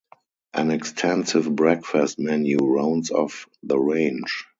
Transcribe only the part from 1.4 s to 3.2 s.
breakfast menu rounds